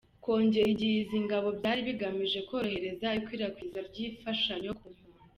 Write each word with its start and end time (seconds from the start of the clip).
Kongerera 0.23 0.69
igihe 0.75 0.95
izi 1.03 1.17
ngabo 1.25 1.47
byari 1.59 1.81
bigamije 1.87 2.39
korohereza 2.49 3.07
ikwirakwizwa 3.19 3.79
ry’imfashanyo 3.89 4.71
ku 4.79 4.85
mpunzi. 4.93 5.21